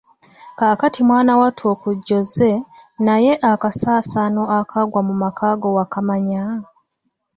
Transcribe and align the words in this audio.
Kaakati 0.57 0.99
mwana 1.07 1.33
wattu 1.41 1.63
okujja 1.73 2.13
ozze, 2.21 2.51
naye 3.05 3.33
akasaasaano 3.51 4.41
akaagwa 4.59 5.01
mu 5.07 5.13
makaago 5.23 5.67
wakamanya? 5.77 6.41